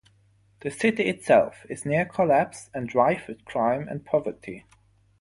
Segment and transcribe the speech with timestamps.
[0.61, 4.65] The City itself is near collapse and rife with crime and poverty.